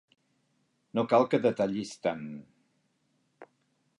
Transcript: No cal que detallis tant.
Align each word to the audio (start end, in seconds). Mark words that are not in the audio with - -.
No 0.99 1.03
cal 1.11 1.27
que 1.33 1.41
detallis 1.43 1.93
tant. 2.07 2.25